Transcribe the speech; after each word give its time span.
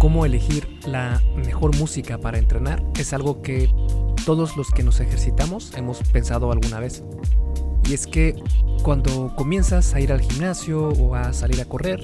cómo 0.00 0.24
elegir 0.24 0.66
la 0.86 1.22
mejor 1.36 1.76
música 1.76 2.18
para 2.18 2.38
entrenar 2.38 2.82
es 2.98 3.12
algo 3.12 3.42
que 3.42 3.70
todos 4.24 4.56
los 4.56 4.70
que 4.70 4.82
nos 4.82 4.98
ejercitamos 4.98 5.72
hemos 5.76 5.98
pensado 6.04 6.50
alguna 6.50 6.80
vez. 6.80 7.04
Y 7.84 7.92
es 7.92 8.06
que 8.06 8.34
cuando 8.82 9.34
comienzas 9.36 9.94
a 9.94 10.00
ir 10.00 10.10
al 10.10 10.22
gimnasio 10.22 10.88
o 10.88 11.14
a 11.14 11.34
salir 11.34 11.60
a 11.60 11.66
correr, 11.66 12.00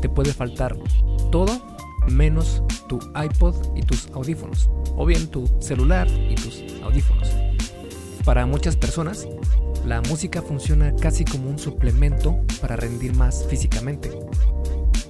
te 0.00 0.08
puede 0.08 0.32
faltar 0.32 0.78
todo 1.32 1.60
menos 2.08 2.62
tu 2.88 3.00
iPod 3.20 3.56
y 3.76 3.82
tus 3.82 4.08
audífonos, 4.14 4.70
o 4.96 5.04
bien 5.04 5.26
tu 5.26 5.48
celular 5.58 6.06
y 6.08 6.36
tus 6.36 6.62
audífonos. 6.84 7.30
Para 8.24 8.46
muchas 8.46 8.76
personas, 8.76 9.26
la 9.84 10.00
música 10.02 10.40
funciona 10.40 10.94
casi 10.94 11.24
como 11.24 11.50
un 11.50 11.58
suplemento 11.58 12.38
para 12.60 12.76
rendir 12.76 13.16
más 13.16 13.44
físicamente. 13.48 14.10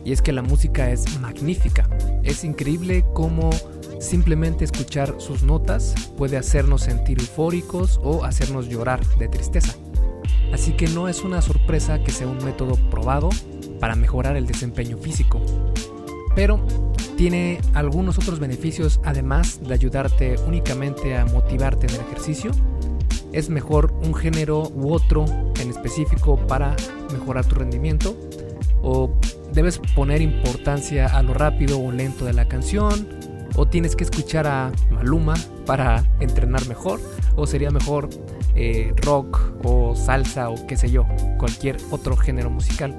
Y 0.04 0.12
es 0.12 0.22
que 0.22 0.32
la 0.32 0.42
música 0.42 0.90
es 0.90 1.20
magnífica. 1.20 1.88
Es 2.22 2.44
increíble 2.44 3.04
cómo 3.14 3.50
simplemente 4.00 4.64
escuchar 4.64 5.14
sus 5.18 5.42
notas 5.42 5.94
puede 6.16 6.36
hacernos 6.36 6.82
sentir 6.82 7.20
eufóricos 7.20 8.00
o 8.02 8.24
hacernos 8.24 8.68
llorar 8.68 9.04
de 9.18 9.28
tristeza. 9.28 9.74
Así 10.52 10.72
que 10.72 10.88
no 10.88 11.08
es 11.08 11.22
una 11.22 11.42
sorpresa 11.42 12.02
que 12.02 12.10
sea 12.10 12.26
un 12.26 12.42
método 12.44 12.74
probado 12.90 13.28
para 13.78 13.94
mejorar 13.94 14.36
el 14.36 14.46
desempeño 14.46 14.96
físico. 14.96 15.40
Pero 16.34 16.64
tiene 17.16 17.60
algunos 17.74 18.18
otros 18.18 18.38
beneficios 18.38 19.00
además 19.04 19.60
de 19.62 19.74
ayudarte 19.74 20.36
únicamente 20.46 21.16
a 21.16 21.26
motivarte 21.26 21.86
en 21.86 21.94
el 21.94 22.00
ejercicio. 22.00 22.50
Es 23.32 23.50
mejor 23.50 23.92
un 24.04 24.14
género 24.14 24.70
u 24.74 24.92
otro 24.92 25.24
en 25.60 25.70
específico 25.70 26.36
para 26.46 26.74
mejorar 27.12 27.46
tu 27.46 27.56
rendimiento 27.56 28.16
o 28.82 29.12
debes 29.52 29.78
poner 29.94 30.20
importancia 30.22 31.06
a 31.06 31.22
lo 31.22 31.34
rápido 31.34 31.80
o 31.80 31.92
lento 31.92 32.24
de 32.24 32.32
la 32.32 32.46
canción, 32.46 33.08
o 33.56 33.66
tienes 33.66 33.96
que 33.96 34.04
escuchar 34.04 34.46
a 34.46 34.72
Maluma 34.90 35.34
para 35.66 36.04
entrenar 36.20 36.66
mejor, 36.66 37.00
o 37.36 37.46
sería 37.46 37.70
mejor 37.70 38.08
eh, 38.54 38.92
rock 39.02 39.52
o 39.64 39.94
salsa 39.96 40.50
o 40.50 40.66
qué 40.66 40.76
sé 40.76 40.90
yo, 40.90 41.06
cualquier 41.38 41.76
otro 41.90 42.16
género 42.16 42.50
musical. 42.50 42.96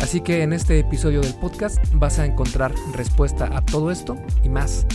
Así 0.00 0.20
que 0.20 0.42
en 0.42 0.52
este 0.52 0.78
episodio 0.78 1.20
del 1.20 1.34
podcast 1.34 1.78
vas 1.92 2.18
a 2.18 2.26
encontrar 2.26 2.72
respuesta 2.94 3.50
a 3.56 3.60
todo 3.62 3.90
esto 3.90 4.16
y 4.44 4.48
más, 4.48 4.86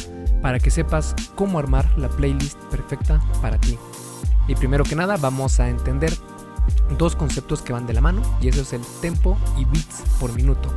para 0.41 0.59
que 0.59 0.71
sepas 0.71 1.13
cómo 1.35 1.59
armar 1.59 1.97
la 1.97 2.09
playlist 2.09 2.57
perfecta 2.71 3.21
para 3.41 3.59
ti. 3.59 3.77
Y 4.47 4.55
primero 4.55 4.83
que 4.83 4.95
nada 4.95 5.17
vamos 5.17 5.59
a 5.59 5.69
entender 5.69 6.13
dos 6.97 7.15
conceptos 7.15 7.61
que 7.61 7.73
van 7.73 7.87
de 7.87 7.93
la 7.93 8.01
mano 8.01 8.21
y 8.41 8.47
eso 8.47 8.61
es 8.61 8.73
el 8.73 8.81
tempo 9.01 9.37
y 9.57 9.65
beats 9.65 10.03
por 10.19 10.33
minuto. 10.33 10.69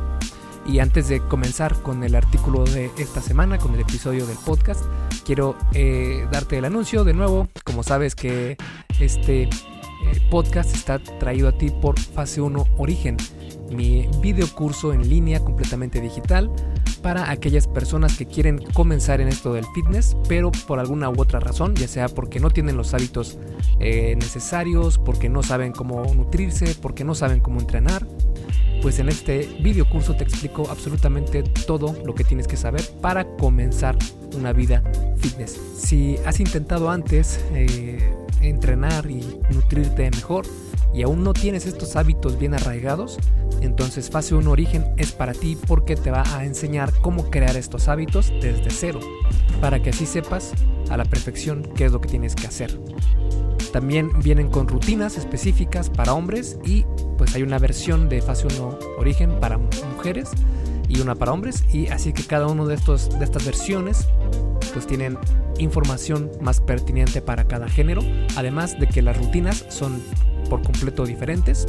Y 0.65 0.79
antes 0.79 1.07
de 1.07 1.21
comenzar 1.21 1.81
con 1.81 2.03
el 2.03 2.13
artículo 2.13 2.65
de 2.65 2.91
esta 2.97 3.21
semana, 3.21 3.57
con 3.57 3.73
el 3.73 3.79
episodio 3.79 4.25
del 4.25 4.37
podcast, 4.37 4.83
quiero 5.25 5.55
eh, 5.73 6.27
darte 6.29 6.57
el 6.57 6.65
anuncio 6.65 7.05
de 7.05 7.13
nuevo. 7.13 7.47
Como 7.63 7.83
sabes 7.83 8.15
que 8.15 8.57
este 8.99 9.43
eh, 9.43 9.49
podcast 10.29 10.75
está 10.75 10.99
traído 10.99 11.47
a 11.47 11.53
ti 11.53 11.69
por 11.69 11.97
Fase 11.97 12.41
1 12.41 12.65
Origen, 12.77 13.15
mi 13.71 14.07
video 14.21 14.47
curso 14.47 14.93
en 14.93 15.07
línea 15.07 15.39
completamente 15.39 16.01
digital 16.01 16.51
para 17.01 17.29
aquellas 17.31 17.67
personas 17.67 18.17
que 18.17 18.25
quieren 18.25 18.59
comenzar 18.73 19.21
en 19.21 19.27
esto 19.27 19.53
del 19.53 19.65
fitness, 19.73 20.17
pero 20.27 20.51
por 20.51 20.79
alguna 20.79 21.09
u 21.09 21.19
otra 21.19 21.39
razón, 21.39 21.75
ya 21.75 21.87
sea 21.87 22.09
porque 22.09 22.39
no 22.39 22.49
tienen 22.49 22.75
los 22.77 22.93
hábitos 22.93 23.37
eh, 23.79 24.15
necesarios, 24.15 24.97
porque 24.97 25.29
no 25.29 25.43
saben 25.43 25.71
cómo 25.71 26.03
nutrirse, 26.13 26.75
porque 26.81 27.03
no 27.03 27.15
saben 27.15 27.39
cómo 27.39 27.59
entrenar, 27.59 28.05
pues 28.81 28.99
en 28.99 29.09
este 29.09 29.57
video 29.61 29.89
curso 29.89 30.15
te 30.15 30.23
explico 30.23 30.67
absolutamente 30.69 31.43
todo 31.43 31.95
lo 32.05 32.13
que 32.15 32.23
tienes 32.23 32.47
que 32.47 32.57
saber 32.57 32.81
para 33.01 33.25
comenzar 33.37 33.97
una 34.35 34.53
vida 34.53 34.83
fitness. 35.17 35.59
Si 35.77 36.17
has 36.25 36.39
intentado 36.39 36.89
antes 36.89 37.39
eh, 37.53 38.13
entrenar 38.41 39.09
y 39.09 39.21
nutrirte 39.51 40.09
mejor 40.11 40.45
y 40.93 41.03
aún 41.03 41.23
no 41.23 41.33
tienes 41.33 41.65
estos 41.65 41.95
hábitos 41.95 42.39
bien 42.39 42.53
arraigados, 42.53 43.17
entonces 43.61 44.09
Fase 44.09 44.35
1 44.35 44.49
Origen 44.49 44.85
es 44.97 45.11
para 45.11 45.33
ti 45.33 45.57
porque 45.67 45.95
te 45.95 46.11
va 46.11 46.23
a 46.35 46.45
enseñar 46.45 46.91
cómo 47.01 47.29
crear 47.29 47.55
estos 47.55 47.87
hábitos 47.87 48.31
desde 48.41 48.69
cero, 48.69 48.99
para 49.61 49.81
que 49.81 49.89
así 49.89 50.05
sepas 50.05 50.53
a 50.89 50.97
la 50.97 51.05
perfección 51.05 51.63
qué 51.75 51.85
es 51.85 51.91
lo 51.91 52.01
que 52.01 52.09
tienes 52.09 52.35
que 52.35 52.47
hacer. 52.47 52.79
También 53.71 54.11
vienen 54.23 54.49
con 54.49 54.67
rutinas 54.67 55.17
específicas 55.17 55.89
para 55.89 56.13
hombres 56.13 56.57
y 56.65 56.85
pues 57.17 57.35
hay 57.35 57.43
una 57.43 57.59
versión 57.59 58.09
de 58.09 58.21
fase 58.21 58.47
1 58.47 58.79
origen 58.97 59.39
para 59.39 59.57
mujeres 59.57 60.31
y 60.87 61.01
una 61.01 61.15
para 61.15 61.33
hombres 61.33 61.65
y 61.73 61.87
así 61.87 62.13
que 62.13 62.23
cada 62.23 62.47
uno 62.47 62.65
de 62.65 62.75
estos 62.75 63.17
de 63.19 63.25
estas 63.25 63.45
versiones 63.45 64.07
pues 64.73 64.87
tienen 64.87 65.17
información 65.59 66.31
más 66.39 66.61
pertinente 66.61 67.21
para 67.21 67.45
cada 67.45 67.67
género, 67.67 68.01
además 68.35 68.79
de 68.79 68.87
que 68.87 69.01
las 69.01 69.17
rutinas 69.17 69.65
son 69.69 70.01
por 70.49 70.61
completo 70.61 71.05
diferentes 71.05 71.67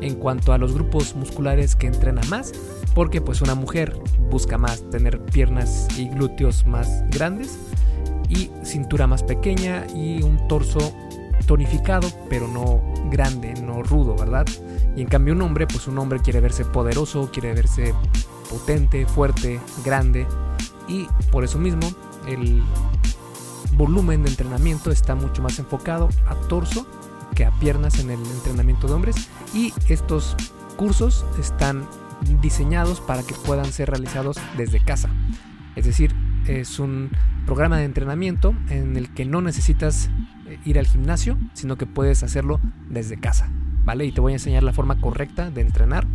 en 0.00 0.14
cuanto 0.14 0.52
a 0.52 0.58
los 0.58 0.74
grupos 0.74 1.14
musculares 1.14 1.76
que 1.76 1.86
entrena 1.86 2.20
más, 2.28 2.52
porque 2.94 3.20
pues 3.20 3.42
una 3.42 3.54
mujer 3.54 3.98
busca 4.30 4.58
más 4.58 4.88
tener 4.90 5.20
piernas 5.20 5.88
y 5.98 6.08
glúteos 6.08 6.66
más 6.66 7.04
grandes 7.10 7.58
y 8.28 8.50
cintura 8.64 9.06
más 9.06 9.22
pequeña 9.22 9.86
y 9.94 10.22
un 10.22 10.48
torso 10.48 10.94
tonificado, 11.46 12.08
pero 12.28 12.46
no 12.46 12.82
grande, 13.10 13.54
no 13.62 13.82
rudo, 13.82 14.14
¿verdad? 14.16 14.46
Y 14.94 15.00
en 15.00 15.08
cambio 15.08 15.34
un 15.34 15.42
hombre, 15.42 15.66
pues 15.66 15.86
un 15.88 15.98
hombre 15.98 16.20
quiere 16.20 16.40
verse 16.40 16.64
poderoso, 16.64 17.30
quiere 17.32 17.54
verse 17.54 17.94
potente, 18.50 19.06
fuerte, 19.06 19.60
grande. 19.84 20.26
Y 20.88 21.06
por 21.30 21.44
eso 21.44 21.58
mismo 21.58 21.88
el 22.26 22.62
volumen 23.72 24.22
de 24.22 24.30
entrenamiento 24.30 24.90
está 24.90 25.14
mucho 25.14 25.42
más 25.42 25.58
enfocado 25.58 26.08
a 26.26 26.34
torso 26.48 26.86
que 27.38 27.44
a 27.44 27.52
piernas 27.52 28.00
en 28.00 28.10
el 28.10 28.18
entrenamiento 28.18 28.88
de 28.88 28.94
hombres. 28.94 29.30
Y 29.54 29.72
estos 29.88 30.34
cursos 30.76 31.24
están 31.38 31.86
diseñados 32.42 33.00
para 33.00 33.22
que 33.22 33.32
puedan 33.46 33.66
ser 33.66 33.90
realizados 33.90 34.38
desde 34.56 34.82
casa. 34.82 35.08
Es 35.76 35.84
decir, 35.84 36.12
es 36.48 36.80
un 36.80 37.10
programa 37.46 37.78
de 37.78 37.84
entrenamiento 37.84 38.54
en 38.70 38.96
el 38.96 39.14
que 39.14 39.24
no 39.24 39.40
necesitas 39.40 40.10
eh, 40.46 40.58
ir 40.64 40.80
al 40.80 40.88
gimnasio, 40.88 41.38
sino 41.52 41.78
que 41.78 41.86
puedes 41.86 42.24
hacerlo 42.24 42.58
desde 42.90 43.20
casa, 43.20 43.48
¿vale? 43.84 44.04
Y 44.04 44.10
te 44.10 44.20
voy 44.20 44.32
a 44.32 44.36
enseñar 44.36 44.64
la 44.64 44.72
forma 44.72 45.00
correcta 45.00 45.48
de 45.48 45.60
entrenar 45.60 46.08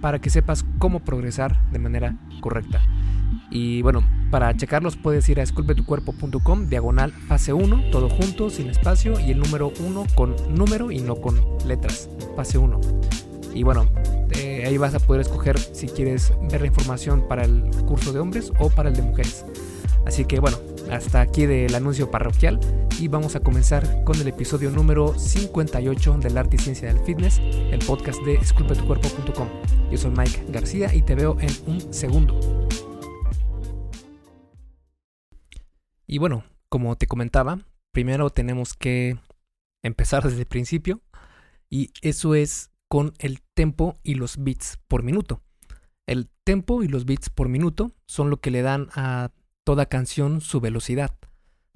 para 0.00 0.20
que 0.20 0.30
sepas 0.30 0.64
cómo 0.78 1.00
progresar 1.00 1.70
de 1.70 1.80
manera 1.80 2.16
correcta. 2.40 2.80
Y 3.50 3.82
bueno, 3.82 4.02
para 4.32 4.56
checarlos 4.56 4.96
puedes 4.96 5.28
ir 5.28 5.40
a 5.40 5.42
esculpetucuerpo.com, 5.42 6.66
diagonal 6.66 7.12
fase 7.12 7.52
1, 7.52 7.90
todo 7.92 8.08
junto, 8.08 8.48
sin 8.48 8.70
espacio, 8.70 9.20
y 9.20 9.30
el 9.30 9.38
número 9.38 9.70
1 9.78 10.06
con 10.14 10.34
número 10.48 10.90
y 10.90 11.00
no 11.00 11.16
con 11.16 11.38
letras, 11.66 12.08
fase 12.34 12.56
1. 12.56 12.80
Y 13.54 13.62
bueno, 13.62 13.86
eh, 14.30 14.64
ahí 14.66 14.78
vas 14.78 14.94
a 14.94 15.00
poder 15.00 15.20
escoger 15.20 15.58
si 15.58 15.86
quieres 15.86 16.32
ver 16.50 16.62
la 16.62 16.68
información 16.68 17.28
para 17.28 17.44
el 17.44 17.62
curso 17.86 18.14
de 18.14 18.20
hombres 18.20 18.50
o 18.58 18.70
para 18.70 18.88
el 18.88 18.96
de 18.96 19.02
mujeres. 19.02 19.44
Así 20.06 20.24
que 20.24 20.40
bueno, 20.40 20.56
hasta 20.90 21.20
aquí 21.20 21.44
del 21.44 21.74
anuncio 21.74 22.10
parroquial 22.10 22.58
y 22.98 23.08
vamos 23.08 23.36
a 23.36 23.40
comenzar 23.40 24.02
con 24.04 24.18
el 24.18 24.28
episodio 24.28 24.70
número 24.70 25.12
58 25.14 26.18
del 26.22 26.38
arte 26.38 26.56
y 26.56 26.58
ciencia 26.58 26.88
del 26.88 27.04
fitness, 27.04 27.38
el 27.70 27.80
podcast 27.80 28.22
de 28.22 28.36
esculpetucuerpo.com. 28.36 29.48
Yo 29.90 29.98
soy 29.98 30.10
Mike 30.10 30.46
García 30.48 30.94
y 30.94 31.02
te 31.02 31.14
veo 31.14 31.36
en 31.38 31.50
un 31.66 31.92
segundo. 31.92 32.62
Y 36.12 36.18
bueno, 36.18 36.44
como 36.68 36.94
te 36.96 37.06
comentaba, 37.06 37.60
primero 37.90 38.28
tenemos 38.28 38.74
que 38.74 39.16
empezar 39.82 40.22
desde 40.22 40.40
el 40.40 40.46
principio 40.46 41.00
y 41.70 41.90
eso 42.02 42.34
es 42.34 42.70
con 42.86 43.14
el 43.18 43.40
tempo 43.54 43.98
y 44.02 44.16
los 44.16 44.36
bits 44.36 44.78
por 44.88 45.04
minuto. 45.04 45.40
El 46.06 46.28
tempo 46.44 46.82
y 46.82 46.88
los 46.88 47.06
bits 47.06 47.30
por 47.30 47.48
minuto 47.48 47.92
son 48.04 48.28
lo 48.28 48.42
que 48.42 48.50
le 48.50 48.60
dan 48.60 48.90
a 48.94 49.30
toda 49.64 49.86
canción 49.86 50.42
su 50.42 50.60
velocidad. 50.60 51.16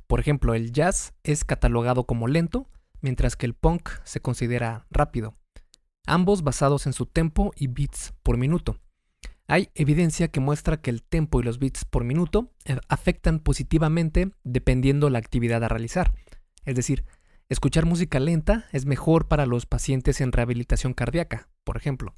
Por 0.06 0.21
ejemplo, 0.21 0.53
el 0.53 0.71
jazz 0.71 1.15
es 1.23 1.47
catalogado 1.47 2.05
como 2.05 2.29
lento, 2.29 2.69
mientras 3.00 3.37
que 3.37 3.47
el 3.47 3.55
punk 3.55 3.88
se 4.05 4.21
considera 4.21 4.87
rápido, 4.91 5.35
ambos 6.06 6.43
basados 6.43 6.87
en 6.87 6.93
su 6.93 7.06
tempo 7.06 7.55
y 7.56 7.69
beats 7.69 8.12
por 8.23 8.37
minuto. 8.37 8.79
Hay 9.49 9.71
evidencia 9.75 10.29
que 10.29 10.41
muestra 10.41 10.81
que 10.81 10.91
el 10.91 11.03
tempo 11.03 11.41
y 11.41 11.45
los 11.45 11.59
beats 11.59 11.85
por 11.85 12.03
minuto 12.03 12.51
eh, 12.65 12.79
afectan 12.89 13.39
positivamente 13.39 14.31
dependiendo 14.43 15.09
la 15.09 15.19
actividad 15.19 15.63
a 15.63 15.69
realizar. 15.69 16.15
Es 16.65 16.75
decir, 16.75 17.05
escuchar 17.49 17.87
música 17.87 18.19
lenta 18.19 18.67
es 18.73 18.87
mejor 18.87 19.29
para 19.29 19.47
los 19.47 19.67
pacientes 19.67 20.21
en 20.21 20.33
rehabilitación 20.33 20.95
cardíaca, 20.95 21.49
por 21.63 21.77
ejemplo, 21.77 22.13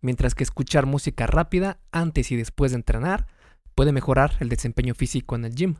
mientras 0.00 0.36
que 0.36 0.44
escuchar 0.44 0.86
música 0.86 1.26
rápida 1.26 1.80
antes 1.90 2.30
y 2.30 2.36
después 2.36 2.70
de 2.70 2.76
entrenar 2.76 3.26
puede 3.74 3.90
mejorar 3.90 4.36
el 4.38 4.48
desempeño 4.48 4.94
físico 4.94 5.34
en 5.34 5.46
el 5.46 5.54
gym. 5.56 5.74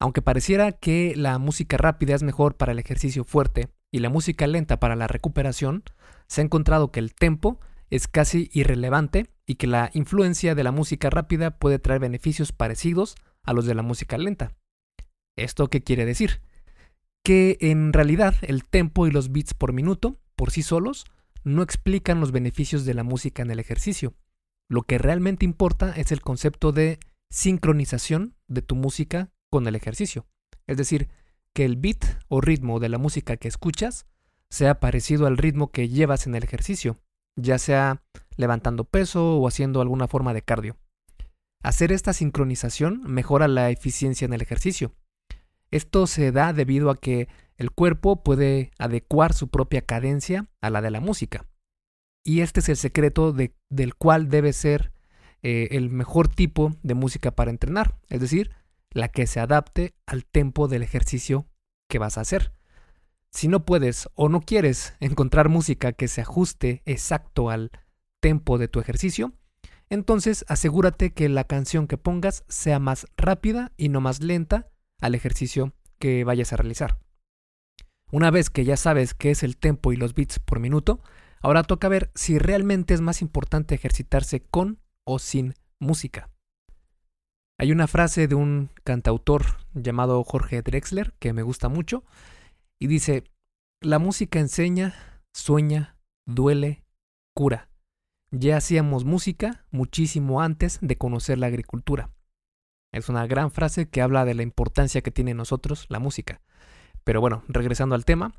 Aunque 0.00 0.22
pareciera 0.22 0.72
que 0.72 1.14
la 1.14 1.38
música 1.38 1.76
rápida 1.76 2.14
es 2.14 2.22
mejor 2.22 2.56
para 2.56 2.72
el 2.72 2.78
ejercicio 2.78 3.24
fuerte 3.24 3.68
y 3.90 3.98
la 3.98 4.08
música 4.08 4.46
lenta 4.46 4.80
para 4.80 4.96
la 4.96 5.08
recuperación, 5.08 5.84
se 6.26 6.40
ha 6.40 6.44
encontrado 6.44 6.90
que 6.90 7.00
el 7.00 7.14
tempo 7.14 7.60
es 7.90 8.08
casi 8.08 8.50
irrelevante 8.52 9.26
y 9.46 9.56
que 9.56 9.66
la 9.66 9.90
influencia 9.94 10.54
de 10.54 10.64
la 10.64 10.72
música 10.72 11.10
rápida 11.10 11.58
puede 11.58 11.78
traer 11.78 12.00
beneficios 12.00 12.52
parecidos 12.52 13.14
a 13.42 13.52
los 13.52 13.66
de 13.66 13.74
la 13.74 13.82
música 13.82 14.18
lenta. 14.18 14.56
¿Esto 15.36 15.68
qué 15.68 15.82
quiere 15.82 16.04
decir? 16.04 16.40
Que 17.22 17.58
en 17.60 17.92
realidad 17.92 18.34
el 18.42 18.64
tempo 18.64 19.06
y 19.06 19.10
los 19.10 19.30
beats 19.30 19.54
por 19.54 19.72
minuto, 19.72 20.18
por 20.34 20.50
sí 20.50 20.62
solos, 20.62 21.04
no 21.44 21.62
explican 21.62 22.20
los 22.20 22.32
beneficios 22.32 22.84
de 22.84 22.94
la 22.94 23.04
música 23.04 23.42
en 23.42 23.50
el 23.50 23.60
ejercicio. 23.60 24.14
Lo 24.68 24.82
que 24.82 24.98
realmente 24.98 25.44
importa 25.44 25.92
es 25.92 26.10
el 26.10 26.20
concepto 26.20 26.72
de 26.72 26.98
sincronización 27.30 28.34
de 28.48 28.62
tu 28.62 28.74
música 28.74 29.30
con 29.50 29.66
el 29.68 29.76
ejercicio. 29.76 30.26
Es 30.66 30.76
decir, 30.76 31.08
que 31.52 31.64
el 31.64 31.76
beat 31.76 32.04
o 32.28 32.40
ritmo 32.40 32.80
de 32.80 32.88
la 32.88 32.98
música 32.98 33.36
que 33.36 33.48
escuchas 33.48 34.06
sea 34.50 34.80
parecido 34.80 35.26
al 35.26 35.38
ritmo 35.38 35.70
que 35.70 35.88
llevas 35.88 36.26
en 36.26 36.34
el 36.34 36.42
ejercicio, 36.42 37.00
ya 37.36 37.58
sea 37.58 38.02
levantando 38.36 38.84
peso 38.84 39.38
o 39.38 39.48
haciendo 39.48 39.80
alguna 39.80 40.08
forma 40.08 40.34
de 40.34 40.42
cardio. 40.42 40.76
Hacer 41.62 41.92
esta 41.92 42.12
sincronización 42.12 43.02
mejora 43.04 43.48
la 43.48 43.70
eficiencia 43.70 44.24
en 44.24 44.32
el 44.32 44.42
ejercicio. 44.42 44.92
Esto 45.70 46.06
se 46.06 46.32
da 46.32 46.52
debido 46.52 46.90
a 46.90 47.00
que 47.00 47.28
el 47.56 47.70
cuerpo 47.70 48.22
puede 48.22 48.70
adecuar 48.78 49.32
su 49.32 49.48
propia 49.48 49.82
cadencia 49.82 50.48
a 50.60 50.70
la 50.70 50.82
de 50.82 50.90
la 50.90 51.00
música. 51.00 51.46
Y 52.24 52.40
este 52.40 52.60
es 52.60 52.68
el 52.68 52.76
secreto 52.76 53.32
del 53.32 53.94
cual 53.94 54.28
debe 54.28 54.52
ser 54.52 54.92
eh, 55.42 55.68
el 55.72 55.90
mejor 55.90 56.28
tipo 56.28 56.74
de 56.82 56.94
música 56.94 57.30
para 57.30 57.50
entrenar, 57.50 57.98
es 58.08 58.20
decir, 58.20 58.50
la 58.90 59.08
que 59.08 59.26
se 59.26 59.40
adapte 59.40 59.94
al 60.06 60.24
tempo 60.24 60.68
del 60.68 60.82
ejercicio 60.82 61.46
que 61.88 61.98
vas 61.98 62.18
a 62.18 62.22
hacer. 62.22 62.52
Si 63.30 63.48
no 63.48 63.64
puedes 63.64 64.08
o 64.14 64.28
no 64.28 64.40
quieres 64.40 64.94
encontrar 65.00 65.48
música 65.48 65.92
que 65.92 66.08
se 66.08 66.22
ajuste 66.22 66.82
exacto 66.86 67.50
al 67.50 67.70
tempo 68.20 68.58
de 68.58 68.68
tu 68.68 68.80
ejercicio, 68.80 69.32
entonces 69.88 70.44
asegúrate 70.48 71.12
que 71.12 71.28
la 71.28 71.44
canción 71.44 71.86
que 71.86 71.98
pongas 71.98 72.44
sea 72.48 72.78
más 72.78 73.06
rápida 73.16 73.72
y 73.76 73.88
no 73.88 74.00
más 74.00 74.22
lenta 74.22 74.68
al 75.00 75.14
ejercicio 75.14 75.74
que 75.98 76.24
vayas 76.24 76.52
a 76.52 76.56
realizar. 76.56 76.98
Una 78.10 78.30
vez 78.30 78.50
que 78.50 78.64
ya 78.64 78.76
sabes 78.76 79.14
qué 79.14 79.30
es 79.30 79.42
el 79.42 79.56
tempo 79.56 79.92
y 79.92 79.96
los 79.96 80.14
beats 80.14 80.38
por 80.38 80.60
minuto, 80.60 81.00
ahora 81.40 81.62
toca 81.62 81.88
ver 81.88 82.10
si 82.14 82.38
realmente 82.38 82.94
es 82.94 83.00
más 83.00 83.20
importante 83.20 83.74
ejercitarse 83.74 84.42
con 84.42 84.80
o 85.04 85.18
sin 85.18 85.54
música. 85.78 86.30
Hay 87.58 87.72
una 87.72 87.86
frase 87.86 88.28
de 88.28 88.34
un 88.34 88.70
cantautor 88.84 89.44
llamado 89.74 90.22
Jorge 90.24 90.62
Drexler 90.62 91.14
que 91.18 91.32
me 91.32 91.42
gusta 91.42 91.68
mucho 91.68 92.04
y 92.78 92.86
dice, 92.86 93.24
la 93.80 93.98
música 93.98 94.38
enseña, 94.38 94.94
sueña, 95.32 95.98
duele, 96.26 96.84
cura. 97.34 97.70
Ya 98.30 98.56
hacíamos 98.56 99.04
música 99.04 99.66
muchísimo 99.70 100.40
antes 100.42 100.78
de 100.82 100.96
conocer 100.96 101.38
la 101.38 101.46
agricultura. 101.46 102.10
Es 102.92 103.08
una 103.08 103.26
gran 103.26 103.50
frase 103.50 103.88
que 103.88 104.02
habla 104.02 104.24
de 104.24 104.34
la 104.34 104.42
importancia 104.42 105.02
que 105.02 105.10
tiene 105.10 105.32
en 105.32 105.36
nosotros 105.36 105.86
la 105.88 105.98
música. 105.98 106.40
Pero 107.04 107.20
bueno, 107.20 107.44
regresando 107.48 107.94
al 107.94 108.04
tema, 108.04 108.32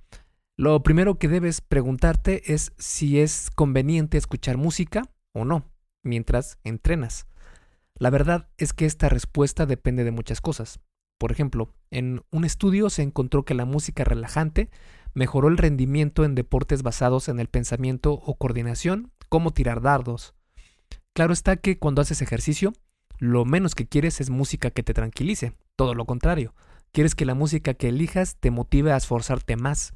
lo 0.57 0.81
primero 0.81 1.19
que 1.19 1.27
debes 1.27 1.61
preguntarte 1.61 2.53
es 2.53 2.73
si 2.77 3.19
es 3.19 3.49
conveniente 3.51 4.17
escuchar 4.17 4.57
música 4.57 5.03
o 5.33 5.45
no 5.45 5.71
mientras 6.03 6.57
entrenas. 6.63 7.27
La 7.95 8.09
verdad 8.09 8.49
es 8.57 8.73
que 8.73 8.85
esta 8.85 9.09
respuesta 9.09 9.65
depende 9.65 10.03
de 10.03 10.11
muchas 10.11 10.41
cosas. 10.41 10.79
Por 11.17 11.31
ejemplo, 11.31 11.73
en 11.89 12.21
un 12.31 12.45
estudio 12.45 12.89
se 12.89 13.01
encontró 13.01 13.43
que 13.43 13.53
la 13.53 13.65
música 13.65 14.03
relajante 14.03 14.69
mejoró 15.13 15.47
el 15.47 15.57
rendimiento 15.57 16.25
en 16.25 16.35
deportes 16.35 16.83
basados 16.83 17.27
en 17.27 17.39
el 17.39 17.47
pensamiento 17.47 18.13
o 18.13 18.35
coordinación, 18.35 19.11
como 19.29 19.51
tirar 19.51 19.81
dardos. 19.81 20.35
Claro 21.13 21.33
está 21.33 21.57
que 21.57 21.79
cuando 21.79 22.01
haces 22.01 22.21
ejercicio, 22.21 22.73
lo 23.17 23.45
menos 23.45 23.73
que 23.73 23.87
quieres 23.87 24.21
es 24.21 24.29
música 24.29 24.69
que 24.69 24.83
te 24.83 24.93
tranquilice, 24.93 25.53
todo 25.75 25.95
lo 25.95 26.05
contrario, 26.05 26.53
quieres 26.91 27.15
que 27.15 27.25
la 27.25 27.33
música 27.33 27.73
que 27.73 27.89
elijas 27.89 28.37
te 28.39 28.51
motive 28.51 28.91
a 28.91 28.97
esforzarte 28.97 29.55
más. 29.55 29.93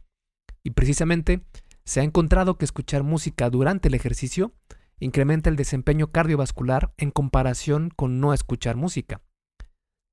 Y 0.64 0.72
precisamente 0.72 1.46
se 1.84 2.00
ha 2.00 2.04
encontrado 2.04 2.58
que 2.58 2.66
escuchar 2.66 3.04
música 3.04 3.50
durante 3.50 3.90
el 3.90 3.94
ejercicio 3.94 4.54
incrementa 5.00 5.50
el 5.50 5.56
desempeño 5.56 6.12
cardiovascular 6.12 6.94
en 6.98 7.12
comparación 7.12 7.90
con 7.96 8.20
no 8.20 8.34
escuchar 8.34 8.76
música. 8.76 9.22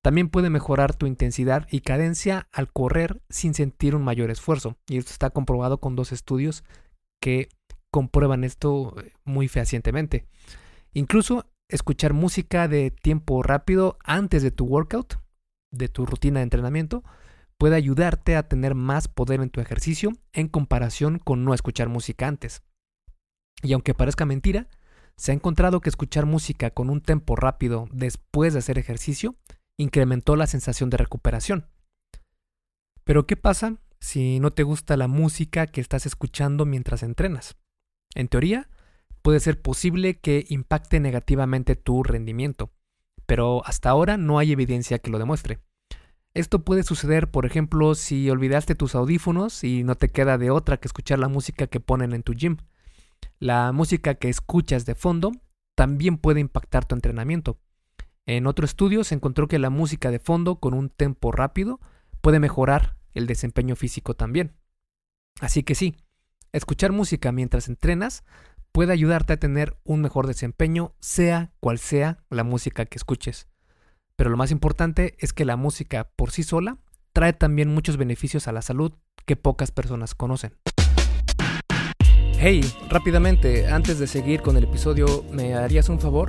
También 0.03 0.29
puede 0.29 0.51
mejorar 0.51 0.95
tu 0.95 1.07
intensidad 1.07 1.67
y 1.71 1.81
cadencia 1.81 2.49
al 2.53 2.73
correr 2.73 3.21
sin 3.29 3.55
sentir 3.55 3.95
un 3.95 4.05
mayor 4.05 4.31
esfuerzo. 4.31 4.77
Y 4.89 4.99
esto 4.99 5.13
está 5.13 5.31
comprobado 5.31 5.81
con 5.81 5.97
dos 5.97 6.13
estudios 6.13 6.65
que 7.21 7.49
comprueban 7.91 8.45
esto 8.45 8.95
eh, 9.01 9.13
muy 9.25 9.49
fehacientemente. 9.49 10.27
Incluso 10.93 11.47
escuchar 11.69 12.13
música 12.13 12.69
de 12.69 12.91
tiempo 12.91 13.43
rápido 13.43 13.99
antes 14.05 14.43
de 14.43 14.51
tu 14.51 14.67
workout, 14.67 15.21
de 15.73 15.89
tu 15.89 16.07
rutina 16.07 16.41
de 16.41 16.45
entrenamiento, 16.45 17.03
puede 17.59 17.77
ayudarte 17.77 18.37
a 18.37 18.49
tener 18.49 18.75
más 18.75 19.09
poder 19.09 19.41
en 19.41 19.51
tu 19.51 19.61
ejercicio 19.61 20.13
en 20.33 20.49
comparación 20.49 21.19
con 21.19 21.45
no 21.45 21.55
escuchar 21.55 21.89
música 21.89 22.29
antes. 22.29 22.63
Y 23.63 23.73
aunque 23.73 23.95
parezca 23.95 24.25
mentira, 24.25 24.69
se 25.17 25.33
ha 25.33 25.35
encontrado 25.35 25.81
que 25.81 25.89
escuchar 25.89 26.27
música 26.27 26.71
con 26.71 26.89
un 26.89 27.01
tempo 27.01 27.35
rápido 27.35 27.89
después 27.93 28.53
de 28.53 28.61
hacer 28.61 28.79
ejercicio 28.79 29.35
incrementó 29.79 30.37
la 30.37 30.47
sensación 30.47 30.91
de 30.91 30.99
recuperación. 30.99 31.67
Pero 33.05 33.27
¿qué 33.27 33.37
pasa 33.37 33.79
si 34.01 34.39
no 34.41 34.51
te 34.51 34.65
gusta 34.65 34.97
la 34.97 35.09
música 35.09 35.67
que 35.67 35.81
estás 35.81 36.05
escuchando 36.05 36.67
mientras 36.67 37.03
entrenas? 37.03 37.57
En 38.15 38.29
teoría, 38.29 38.69
puede 39.23 39.41
ser 39.41 39.63
posible 39.63 40.21
que 40.21 40.45
impacte 40.49 41.01
negativamente 41.01 41.77
tu 41.77 42.03
rendimiento, 42.03 42.73
pero 43.25 43.65
hasta 43.65 43.89
ahora 43.91 44.17
no 44.17 44.39
hay 44.39 44.53
evidencia 44.53 44.99
que 44.99 45.11
lo 45.11 45.19
demuestre. 45.19 45.61
Esto 46.35 46.65
puede 46.65 46.83
suceder, 46.83 47.31
por 47.31 47.47
ejemplo, 47.47 47.95
si 47.95 48.29
olvidaste 48.31 48.75
tus 48.75 48.95
audífonos 48.95 49.65
y 49.65 49.85
no 49.85 49.95
te 49.95 50.11
queda 50.11 50.39
de 50.39 50.51
otra 50.51 50.77
que 50.77 50.89
escuchar 50.89 51.19
la 51.19 51.29
música 51.29 51.67
que 51.67 51.81
ponen 51.81 52.13
en 52.13 52.23
tu 52.23 52.35
gym. 52.35 52.59
La 53.39 53.73
música 53.73 54.15
que 54.15 54.29
escuchas 54.29 54.85
de 54.85 54.95
fondo 54.95 55.33
también 55.75 56.19
puede 56.19 56.41
impactar 56.41 56.85
tu 56.85 56.95
entrenamiento. 56.95 57.59
En 58.29 58.47
otro 58.47 58.67
estudio 58.67 59.05
se 59.05 59.15
encontró 59.15 59.49
que 59.49 59.59
la 59.59 59.71
música 59.71 60.11
de 60.11 60.19
fondo 60.19 60.57
con 60.57 60.75
un 60.75 60.91
tempo 60.91 61.33
rápido 61.33 61.81
puede 62.21 62.41
mejorar 62.41 62.95
el 63.15 63.27
desempeño 63.27 63.75
físico 63.75 64.13
también. 64.13 64.53
Así 65.41 65.63
que 65.63 65.75
sí, 65.75 65.97
escuchar 66.53 66.93
música 66.93 67.33
mientras 67.33 67.69
entrenas 67.69 68.25
puede 68.71 68.93
ayudarte 68.93 69.33
a 69.33 69.39
tener 69.39 69.79
un 69.83 70.03
mejor 70.03 70.27
desempeño, 70.27 70.93
sea 71.01 71.53
cual 71.59 71.79
sea 71.79 72.19
la 72.29 72.45
música 72.45 72.85
que 72.85 72.99
escuches. 72.99 73.49
Pero 74.15 74.29
lo 74.29 74.37
más 74.37 74.51
importante 74.51 75.17
es 75.21 75.33
que 75.33 75.47
la 75.47 75.57
música 75.57 76.11
por 76.15 76.31
sí 76.31 76.43
sola 76.43 76.77
trae 77.15 77.33
también 77.33 77.73
muchos 77.73 77.97
beneficios 77.97 78.47
a 78.47 78.53
la 78.53 78.61
salud 78.61 78.93
que 79.25 79.37
pocas 79.37 79.73
personas 79.73 80.15
conocen. 80.15 80.53
Hey, 82.39 82.61
rápidamente, 82.91 83.69
antes 83.69 83.99
de 83.99 84.07
seguir 84.07 84.43
con 84.43 84.59
el 84.59 84.65
episodio, 84.65 85.25
¿me 85.33 85.55
harías 85.55 85.89
un 85.89 85.99
favor? 85.99 86.29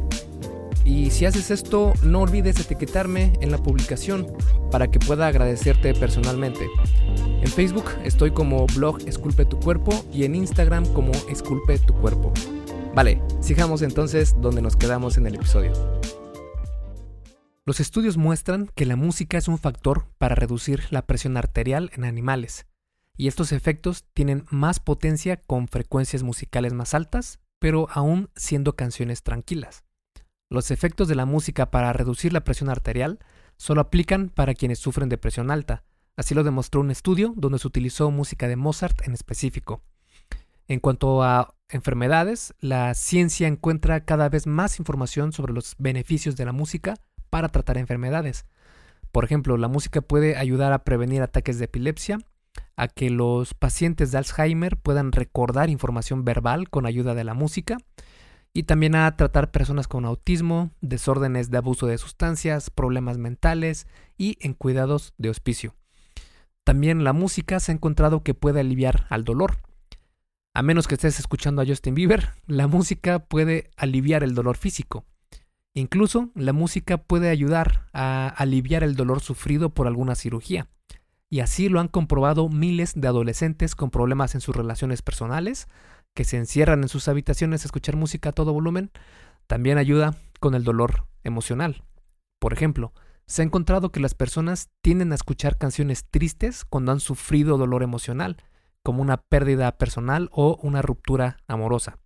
Y 0.91 1.09
si 1.09 1.25
haces 1.25 1.51
esto, 1.51 1.93
no 2.03 2.19
olvides 2.19 2.59
etiquetarme 2.59 3.31
en 3.39 3.49
la 3.49 3.57
publicación 3.57 4.27
para 4.71 4.91
que 4.91 4.99
pueda 4.99 5.27
agradecerte 5.27 5.93
personalmente. 5.93 6.67
En 7.15 7.47
Facebook 7.47 7.85
estoy 8.03 8.31
como 8.31 8.67
blog 8.67 8.99
Esculpe 9.07 9.45
tu 9.45 9.57
cuerpo 9.57 9.93
y 10.11 10.25
en 10.25 10.35
Instagram 10.35 10.85
como 10.87 11.13
Esculpe 11.29 11.79
tu 11.79 11.93
cuerpo. 11.93 12.33
Vale, 12.93 13.21
sigamos 13.39 13.83
entonces 13.83 14.35
donde 14.41 14.61
nos 14.61 14.75
quedamos 14.75 15.15
en 15.15 15.27
el 15.27 15.35
episodio. 15.35 15.71
Los 17.65 17.79
estudios 17.79 18.17
muestran 18.17 18.69
que 18.75 18.85
la 18.85 18.97
música 18.97 19.37
es 19.37 19.47
un 19.47 19.59
factor 19.59 20.07
para 20.17 20.35
reducir 20.35 20.83
la 20.89 21.03
presión 21.07 21.37
arterial 21.37 21.89
en 21.93 22.03
animales 22.03 22.65
y 23.15 23.29
estos 23.29 23.53
efectos 23.53 24.03
tienen 24.13 24.43
más 24.49 24.81
potencia 24.81 25.37
con 25.37 25.69
frecuencias 25.69 26.21
musicales 26.21 26.73
más 26.73 26.93
altas, 26.93 27.39
pero 27.59 27.87
aún 27.91 28.29
siendo 28.35 28.75
canciones 28.75 29.23
tranquilas. 29.23 29.85
Los 30.51 30.69
efectos 30.69 31.07
de 31.07 31.15
la 31.15 31.25
música 31.25 31.71
para 31.71 31.93
reducir 31.93 32.33
la 32.33 32.43
presión 32.43 32.69
arterial 32.69 33.19
solo 33.55 33.79
aplican 33.79 34.27
para 34.27 34.53
quienes 34.53 34.79
sufren 34.79 35.07
de 35.07 35.17
presión 35.17 35.49
alta, 35.49 35.85
así 36.17 36.35
lo 36.35 36.43
demostró 36.43 36.81
un 36.81 36.91
estudio 36.91 37.33
donde 37.37 37.57
se 37.57 37.69
utilizó 37.69 38.11
música 38.11 38.49
de 38.49 38.57
Mozart 38.57 39.07
en 39.07 39.13
específico. 39.13 39.81
En 40.67 40.81
cuanto 40.81 41.23
a 41.23 41.55
enfermedades, 41.69 42.53
la 42.59 42.93
ciencia 42.95 43.47
encuentra 43.47 44.03
cada 44.03 44.27
vez 44.27 44.45
más 44.45 44.77
información 44.77 45.31
sobre 45.31 45.53
los 45.53 45.75
beneficios 45.77 46.35
de 46.35 46.43
la 46.43 46.51
música 46.51 46.95
para 47.29 47.47
tratar 47.47 47.77
enfermedades. 47.77 48.45
Por 49.13 49.23
ejemplo, 49.23 49.55
la 49.55 49.69
música 49.69 50.01
puede 50.01 50.35
ayudar 50.35 50.73
a 50.73 50.83
prevenir 50.83 51.21
ataques 51.21 51.59
de 51.59 51.65
epilepsia, 51.65 52.17
a 52.75 52.89
que 52.89 53.09
los 53.09 53.53
pacientes 53.53 54.11
de 54.11 54.17
Alzheimer 54.17 54.75
puedan 54.75 55.13
recordar 55.13 55.69
información 55.69 56.25
verbal 56.25 56.69
con 56.69 56.85
ayuda 56.85 57.15
de 57.15 57.23
la 57.23 57.35
música, 57.35 57.77
y 58.53 58.63
también 58.63 58.95
a 58.95 59.15
tratar 59.15 59.51
personas 59.51 59.87
con 59.87 60.05
autismo, 60.05 60.71
desórdenes 60.81 61.51
de 61.51 61.57
abuso 61.57 61.87
de 61.87 61.97
sustancias, 61.97 62.69
problemas 62.69 63.17
mentales 63.17 63.87
y 64.17 64.37
en 64.41 64.53
cuidados 64.53 65.13
de 65.17 65.29
hospicio. 65.29 65.75
También 66.63 67.03
la 67.03 67.13
música 67.13 67.59
se 67.59 67.71
ha 67.71 67.75
encontrado 67.75 68.23
que 68.23 68.33
puede 68.33 68.59
aliviar 68.59 69.05
al 69.09 69.23
dolor. 69.23 69.57
A 70.53 70.61
menos 70.61 70.87
que 70.87 70.95
estés 70.95 71.19
escuchando 71.19 71.61
a 71.61 71.65
Justin 71.65 71.95
Bieber, 71.95 72.31
la 72.45 72.67
música 72.67 73.19
puede 73.19 73.71
aliviar 73.77 74.23
el 74.23 74.35
dolor 74.35 74.57
físico. 74.57 75.05
Incluso 75.73 76.29
la 76.35 76.51
música 76.51 76.97
puede 76.97 77.29
ayudar 77.29 77.87
a 77.93 78.27
aliviar 78.27 78.83
el 78.83 78.95
dolor 78.95 79.21
sufrido 79.21 79.69
por 79.69 79.87
alguna 79.87 80.15
cirugía. 80.15 80.67
Y 81.29 81.39
así 81.39 81.69
lo 81.69 81.79
han 81.79 81.87
comprobado 81.87 82.49
miles 82.49 82.91
de 82.95 83.07
adolescentes 83.07 83.73
con 83.73 83.89
problemas 83.89 84.35
en 84.35 84.41
sus 84.41 84.53
relaciones 84.53 85.01
personales, 85.01 85.69
que 86.15 86.23
se 86.23 86.37
encierran 86.37 86.81
en 86.81 86.89
sus 86.89 87.07
habitaciones 87.07 87.63
a 87.63 87.67
escuchar 87.67 87.95
música 87.95 88.29
a 88.29 88.33
todo 88.33 88.53
volumen, 88.53 88.91
también 89.47 89.77
ayuda 89.77 90.15
con 90.39 90.55
el 90.55 90.63
dolor 90.63 91.07
emocional. 91.23 91.83
Por 92.39 92.53
ejemplo, 92.53 92.93
se 93.27 93.41
ha 93.41 93.45
encontrado 93.45 93.91
que 93.91 93.99
las 93.99 94.13
personas 94.13 94.69
tienden 94.81 95.11
a 95.11 95.15
escuchar 95.15 95.57
canciones 95.57 96.05
tristes 96.09 96.65
cuando 96.65 96.91
han 96.91 96.99
sufrido 96.99 97.57
dolor 97.57 97.83
emocional, 97.83 98.37
como 98.83 99.01
una 99.01 99.17
pérdida 99.17 99.77
personal 99.77 100.29
o 100.31 100.59
una 100.63 100.81
ruptura 100.81 101.37
amorosa. 101.47 101.99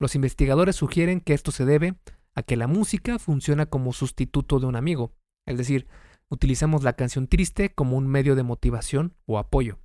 Los 0.00 0.14
investigadores 0.14 0.76
sugieren 0.76 1.20
que 1.20 1.34
esto 1.34 1.50
se 1.50 1.64
debe 1.64 1.96
a 2.34 2.42
que 2.42 2.56
la 2.56 2.66
música 2.66 3.18
funciona 3.18 3.66
como 3.66 3.92
sustituto 3.92 4.60
de 4.60 4.66
un 4.66 4.76
amigo, 4.76 5.12
es 5.46 5.58
decir, 5.58 5.86
utilizamos 6.28 6.82
la 6.82 6.94
canción 6.94 7.28
triste 7.28 7.74
como 7.74 7.96
un 7.96 8.06
medio 8.06 8.34
de 8.34 8.42
motivación 8.42 9.14
o 9.26 9.38
apoyo. 9.38 9.78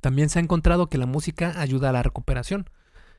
También 0.00 0.28
se 0.28 0.38
ha 0.38 0.42
encontrado 0.42 0.88
que 0.88 0.98
la 0.98 1.06
música 1.06 1.60
ayuda 1.60 1.90
a 1.90 1.92
la 1.92 2.02
recuperación. 2.02 2.70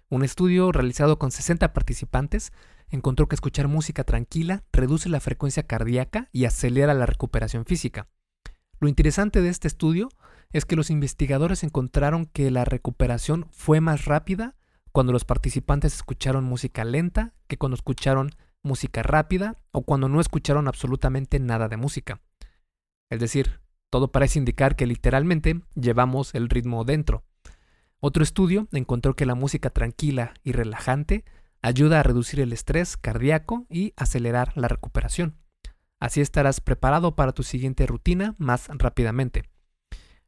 Un 0.10 0.24
estudio 0.24 0.72
realizado 0.72 1.20
con 1.20 1.32
60 1.32 1.74
participantes 1.74 2.54
encontró 2.90 3.28
que 3.28 3.36
escuchar 3.36 3.68
música 3.68 4.04
tranquila 4.04 4.64
reduce 4.72 5.10
la 5.10 5.20
frecuencia 5.20 5.64
cardíaca 5.64 6.30
y 6.32 6.46
acelera 6.46 6.94
la 6.94 7.06
recuperación 7.06 7.66
física. 7.66 8.08
Lo 8.80 8.88
interesante 8.88 9.42
de 9.42 9.50
este 9.50 9.68
estudio 9.68 10.10
es 10.52 10.66
que 10.66 10.76
los 10.76 10.90
investigadores 10.90 11.64
encontraron 11.64 12.26
que 12.26 12.52
la 12.52 12.64
recuperación 12.64 13.48
fue 13.52 13.82
más 13.82 14.06
rápida 14.06 14.56
cuando 14.92 15.12
los 15.12 15.26
participantes 15.26 15.96
escucharon 15.96 16.44
música 16.44 16.86
lenta 16.86 17.34
que 17.48 17.58
cuando 17.58 17.76
escucharon 17.76 18.32
música 18.64 19.04
rápida 19.04 19.58
o 19.72 19.84
cuando 19.84 20.10
no 20.10 20.22
escucharon 20.22 20.68
absolutamente 20.68 21.40
nada 21.40 21.68
de 21.68 21.78
música. 21.78 22.22
Es 23.10 23.20
decir, 23.20 23.60
todo 23.90 24.12
parece 24.12 24.40
indicar 24.40 24.76
que 24.76 24.86
literalmente 24.86 25.62
llevamos 25.76 26.36
el 26.36 26.50
ritmo 26.50 26.84
dentro. 26.84 27.24
Otro 28.00 28.24
estudio 28.24 28.68
encontró 28.72 29.16
que 29.16 29.26
la 29.26 29.36
música 29.36 29.70
tranquila 29.70 30.34
y 30.44 30.52
relajante 30.52 31.26
ayuda 31.62 32.00
a 32.00 32.04
reducir 32.04 32.40
el 32.40 32.54
estrés 32.54 32.98
cardíaco 32.98 33.66
y 33.70 33.94
acelerar 33.96 34.54
la 34.56 34.68
recuperación. 34.68 35.38
Así 36.00 36.22
estarás 36.22 36.62
preparado 36.62 37.16
para 37.16 37.32
tu 37.32 37.44
siguiente 37.44 37.88
rutina 37.88 38.36
más 38.38 38.68
rápidamente. 38.70 39.44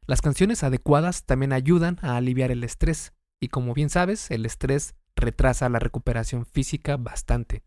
Las 0.06 0.20
canciones 0.20 0.64
adecuadas 0.64 1.24
también 1.24 1.52
ayudan 1.52 1.98
a 2.02 2.16
aliviar 2.16 2.50
el 2.50 2.64
estrés 2.64 3.12
y 3.38 3.48
como 3.48 3.74
bien 3.74 3.90
sabes, 3.90 4.30
el 4.30 4.44
estrés 4.44 4.94
retrasa 5.14 5.68
la 5.68 5.78
recuperación 5.78 6.46
física 6.46 6.96
bastante. 6.96 7.62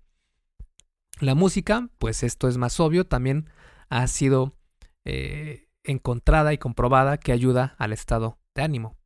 La 1.19 1.35
música, 1.35 1.89
pues 1.99 2.23
esto 2.23 2.49
es 2.49 2.57
más 2.57 2.79
obvio, 2.79 3.05
también 3.05 3.49
ha 3.89 4.05
sido 4.07 4.57
eh, 5.05 5.69
encontrada 5.83 6.53
y 6.53 6.57
comprobada 6.57 7.17
que 7.17 7.31
ayuda 7.31 7.75
al 7.77 7.93
estado 7.93 8.39
de 8.55 8.63
ánimo. 8.63 8.97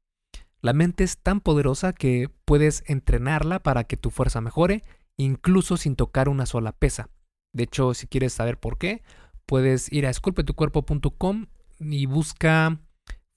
La 0.61 0.73
mente 0.73 1.03
es 1.03 1.17
tan 1.19 1.39
poderosa 1.39 1.93
que 1.93 2.29
puedes 2.45 2.83
entrenarla 2.87 3.59
para 3.59 3.83
que 3.83 3.97
tu 3.97 4.09
fuerza 4.09 4.41
mejore, 4.41 4.83
incluso 5.17 5.77
sin 5.77 5.95
tocar 5.95 6.29
una 6.29 6.45
sola 6.45 6.71
pesa. 6.71 7.09
De 7.53 7.63
hecho, 7.63 7.93
si 7.93 8.07
quieres 8.07 8.33
saber 8.33 8.59
por 8.59 8.77
qué, 8.77 9.03
puedes 9.45 9.91
ir 9.91 10.05
a 10.05 10.09
esculpetucuerpo.com 10.09 11.45
y 11.79 12.05
busca 12.05 12.79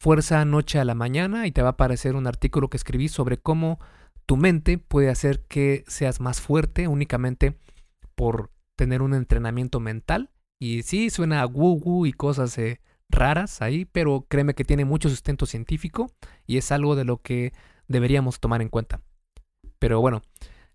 fuerza 0.00 0.44
noche 0.44 0.78
a 0.78 0.84
la 0.84 0.94
mañana 0.94 1.46
y 1.46 1.52
te 1.52 1.62
va 1.62 1.68
a 1.68 1.72
aparecer 1.72 2.16
un 2.16 2.26
artículo 2.26 2.68
que 2.68 2.78
escribí 2.78 3.08
sobre 3.08 3.36
cómo 3.36 3.78
tu 4.26 4.36
mente 4.36 4.78
puede 4.78 5.10
hacer 5.10 5.44
que 5.46 5.84
seas 5.88 6.20
más 6.20 6.40
fuerte 6.40 6.88
únicamente 6.88 7.58
por 8.14 8.50
tener 8.76 9.02
un 9.02 9.14
entrenamiento 9.14 9.78
mental. 9.78 10.30
Y 10.58 10.82
sí, 10.82 11.10
suena 11.10 11.42
a 11.42 11.46
woo 11.46 12.06
y 12.06 12.12
cosas 12.12 12.56
eh, 12.58 12.80
raras 13.10 13.62
ahí, 13.62 13.84
pero 13.84 14.26
créeme 14.28 14.54
que 14.54 14.64
tiene 14.64 14.84
mucho 14.84 15.08
sustento 15.08 15.46
científico 15.46 16.10
y 16.46 16.56
es 16.56 16.72
algo 16.72 16.96
de 16.96 17.04
lo 17.04 17.18
que 17.18 17.52
deberíamos 17.88 18.40
tomar 18.40 18.62
en 18.62 18.68
cuenta. 18.68 19.00
Pero 19.78 20.00
bueno, 20.00 20.22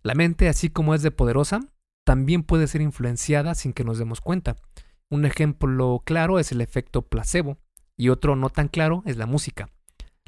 la 0.02 0.14
mente, 0.16 0.50
así 0.50 0.70
como 0.70 0.94
es 0.94 1.02
de 1.02 1.12
poderosa, 1.12 1.62
también 2.06 2.44
puede 2.44 2.68
ser 2.68 2.82
influenciada 2.82 3.56
sin 3.56 3.74
que 3.74 3.84
nos 3.84 3.98
demos 3.98 4.22
cuenta. 4.22 4.56
Un 5.10 5.26
ejemplo 5.26 6.02
claro 6.06 6.40
es 6.40 6.52
el 6.52 6.62
efecto 6.62 7.02
placebo 7.02 7.58
y 7.98 8.10
otro 8.10 8.36
no 8.36 8.50
tan 8.50 8.68
claro 8.68 9.02
es 9.06 9.18
la 9.18 9.26
música. 9.26 9.70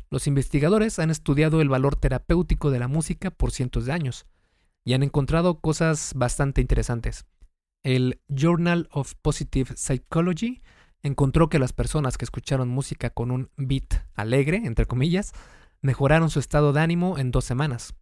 Los 0.10 0.28
investigadores 0.28 1.00
han 1.00 1.10
estudiado 1.10 1.62
el 1.62 1.70
valor 1.70 1.96
terapéutico 1.96 2.72
de 2.72 2.80
la 2.80 2.88
música 2.88 3.30
por 3.30 3.52
cientos 3.52 3.86
de 3.86 3.94
años 3.94 4.26
y 4.86 4.94
han 4.94 5.04
encontrado 5.04 5.60
cosas 5.60 6.14
bastante 6.16 6.62
interesantes. 6.62 7.26
El 7.84 8.22
Journal 8.30 8.88
of 8.92 9.16
Positive 9.22 9.76
Psychology 9.76 10.62
encontró 11.04 11.50
que 11.50 11.60
las 11.60 11.74
personas 11.74 12.18
que 12.18 12.25
escucharon 12.25 12.70
música 12.70 13.10
con 13.10 13.32
un 13.32 13.50
beat 13.58 14.06
alegre, 14.16 14.62
entre 14.66 14.86
comillas, 14.86 15.34
mejoraron 15.82 16.30
su 16.30 16.39
estado 16.39 16.74
de 16.74 16.82
ánimo 16.82 17.18
en 17.18 17.32
dos 17.32 17.46
semanas. 17.46 17.96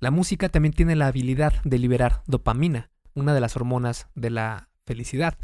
La 0.00 0.10
música 0.10 0.48
también 0.48 0.72
tiene 0.72 0.94
la 0.94 1.08
habilidad 1.08 1.54
de 1.64 1.78
liberar 1.78 2.22
dopamina, 2.26 2.90
una 3.14 3.34
de 3.34 3.40
las 3.40 3.56
hormonas 3.56 4.08
de 4.14 4.30
la 4.30 4.68
felicidad. 4.86 5.36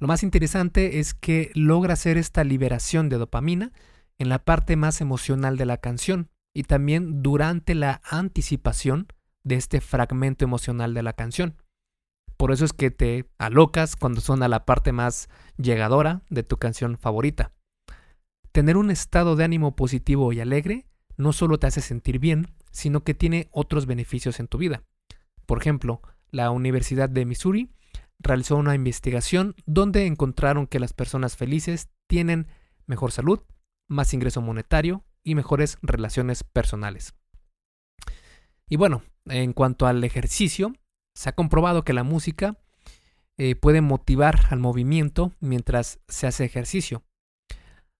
Lo 0.00 0.08
más 0.08 0.22
interesante 0.22 0.98
es 0.98 1.14
que 1.14 1.50
logra 1.54 1.92
hacer 1.92 2.16
esta 2.16 2.44
liberación 2.44 3.08
de 3.08 3.18
dopamina 3.18 3.72
en 4.18 4.28
la 4.28 4.38
parte 4.38 4.76
más 4.76 5.00
emocional 5.00 5.56
de 5.56 5.66
la 5.66 5.76
canción 5.76 6.30
y 6.54 6.64
también 6.64 7.22
durante 7.22 7.74
la 7.74 8.00
anticipación 8.04 9.08
de 9.42 9.56
este 9.56 9.80
fragmento 9.80 10.44
emocional 10.44 10.94
de 10.94 11.02
la 11.02 11.12
canción. 11.12 11.56
Por 12.44 12.52
eso 12.52 12.66
es 12.66 12.74
que 12.74 12.90
te 12.90 13.24
alocas 13.38 13.96
cuando 13.96 14.20
suena 14.20 14.48
la 14.48 14.66
parte 14.66 14.92
más 14.92 15.30
llegadora 15.56 16.20
de 16.28 16.42
tu 16.42 16.58
canción 16.58 16.98
favorita. 16.98 17.54
Tener 18.52 18.76
un 18.76 18.90
estado 18.90 19.34
de 19.34 19.44
ánimo 19.44 19.74
positivo 19.74 20.30
y 20.30 20.40
alegre 20.40 20.84
no 21.16 21.32
solo 21.32 21.56
te 21.56 21.68
hace 21.68 21.80
sentir 21.80 22.18
bien, 22.18 22.48
sino 22.70 23.02
que 23.02 23.14
tiene 23.14 23.48
otros 23.50 23.86
beneficios 23.86 24.40
en 24.40 24.48
tu 24.48 24.58
vida. 24.58 24.84
Por 25.46 25.56
ejemplo, 25.56 26.02
la 26.30 26.50
Universidad 26.50 27.08
de 27.08 27.24
Missouri 27.24 27.70
realizó 28.18 28.56
una 28.56 28.74
investigación 28.74 29.54
donde 29.64 30.04
encontraron 30.04 30.66
que 30.66 30.80
las 30.80 30.92
personas 30.92 31.38
felices 31.38 31.88
tienen 32.08 32.48
mejor 32.84 33.10
salud, 33.10 33.40
más 33.88 34.12
ingreso 34.12 34.42
monetario 34.42 35.02
y 35.22 35.34
mejores 35.34 35.78
relaciones 35.80 36.44
personales. 36.44 37.14
Y 38.68 38.76
bueno, 38.76 39.02
en 39.24 39.54
cuanto 39.54 39.86
al 39.86 40.04
ejercicio, 40.04 40.74
se 41.14 41.28
ha 41.28 41.32
comprobado 41.32 41.84
que 41.84 41.92
la 41.92 42.02
música 42.02 42.58
eh, 43.36 43.56
puede 43.56 43.80
motivar 43.80 44.40
al 44.50 44.58
movimiento 44.58 45.32
mientras 45.40 46.00
se 46.08 46.26
hace 46.26 46.44
ejercicio. 46.44 47.02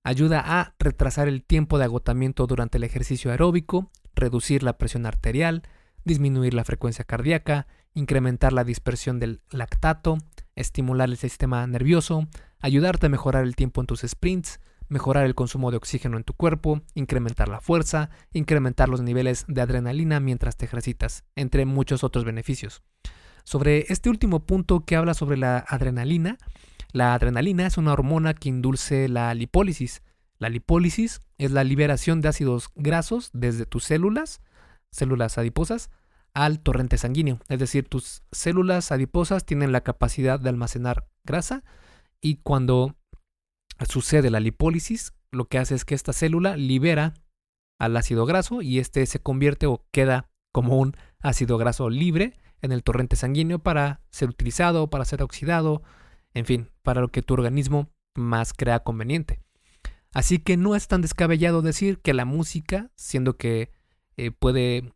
Ayuda 0.05 0.43
a 0.45 0.75
retrasar 0.79 1.29
el 1.29 1.43
tiempo 1.43 1.79
de 1.79 1.85
agotamiento 1.85 2.47
durante 2.47 2.79
el 2.79 2.85
ejercicio 2.85 3.31
aeróbico, 3.31 3.91
reducir 4.15 4.63
la 4.63 4.77
presión 4.77 5.07
arterial, 5.07 5.63
disminuir 6.05 6.55
la 6.55 6.65
frecuencia 6.65 7.05
cardíaca, 7.05 7.67
incrementar 7.95 8.53
la 8.53 8.65
dispersión 8.65 9.19
del 9.19 9.41
lactato, 9.51 10.19
estimular 10.55 11.09
el 11.09 11.17
sistema 11.17 11.67
nervioso, 11.67 12.29
ayudarte 12.61 13.07
a 13.07 13.11
mejorar 13.11 13.45
el 13.45 13.57
tiempo 13.57 13.81
en 13.81 13.87
tus 13.87 14.03
sprints, 14.03 14.61
mejorar 14.89 15.25
el 15.25 15.35
consumo 15.35 15.71
de 15.71 15.77
oxígeno 15.77 16.17
en 16.17 16.25
tu 16.25 16.35
cuerpo, 16.35 16.83
incrementar 16.95 17.49
la 17.49 17.61
fuerza, 17.61 18.11
incrementar 18.33 18.89
los 18.89 19.03
niveles 19.03 19.45
de 19.49 19.61
adrenalina 19.61 20.21
mientras 20.21 20.57
te 20.57 20.65
ejercitas, 20.65 21.25
entre 21.37 21.65
muchos 21.65 22.05
otros 22.05 22.25
beneficios. 22.25 22.83
Sobre 23.45 23.87
este 23.89 24.09
último 24.09 24.47
punto 24.47 24.81
que 24.81 24.97
habla 24.97 25.15
sobre 25.15 25.37
la 25.37 25.59
adrenalina, 25.69 26.39
la 26.93 27.15
adrenalina 27.15 27.67
es 27.67 27.77
una 27.77 27.93
hormona 27.93 28.35
que 28.35 28.49
indulce 28.49 29.09
la 29.09 29.35
lipólisis. 29.35 30.03
La 30.39 30.49
lipólisis 30.49 31.23
es 31.39 31.51
la 31.51 31.65
liberación 31.65 32.21
de 32.21 32.29
ácidos 32.29 32.71
grasos 32.75 33.31
desde 33.33 33.67
tus 33.67 33.85
células, 33.85 34.41
células 34.91 35.37
adiposas, 35.39 35.91
al 36.35 36.61
torrente 36.61 36.99
sanguíneo. 36.99 37.39
Es 37.49 37.59
decir, 37.59 37.89
tus 37.89 38.23
células 38.33 38.93
adiposas 38.93 39.45
tienen 39.45 39.73
la 39.73 39.83
capacidad 39.83 40.41
de 40.41 40.49
almacenar 40.49 41.07
grasa 41.25 41.65
y 42.21 42.37
cuando 42.37 42.97
sucede 43.89 44.31
la 44.31 44.41
lipólisis, 44.41 45.13
lo 45.31 45.47
que 45.47 45.59
hace 45.59 45.75
es 45.75 45.85
que 45.85 45.95
esta 45.95 46.13
célula 46.13 46.57
libera 46.57 47.15
al 47.79 47.97
ácido 47.97 48.27
graso 48.27 48.63
y 48.63 48.79
este 48.79 49.05
se 49.07 49.21
convierte 49.21 49.67
o 49.67 49.85
queda 49.91 50.31
como 50.53 50.79
un 50.79 50.97
ácido 51.21 51.59
graso 51.59 51.91
libre 51.91 52.39
en 52.63 52.73
el 52.73 52.83
torrente 52.83 53.17
sanguíneo 53.17 53.59
para 53.59 54.01
ser 54.11 54.29
utilizado, 54.29 54.89
para 54.89 55.05
ser 55.05 55.23
oxidado, 55.23 55.83
en 56.33 56.47
fin, 56.47 56.71
para 56.83 57.01
lo 57.01 57.09
que 57.09 57.23
tu 57.23 57.35
organismo 57.35 57.91
más 58.15 58.53
crea 58.53 58.81
conveniente. 58.81 59.41
Así 60.13 60.39
que 60.39 60.57
no 60.57 60.77
es 60.77 60.87
tan 60.87 61.03
descabellado 61.03 61.61
decir 61.61 61.99
que 61.99 62.15
la 62.15 62.25
música, 62.25 62.91
siendo 62.95 63.37
que 63.37 63.73
eh, 64.17 64.31
puede 64.31 64.93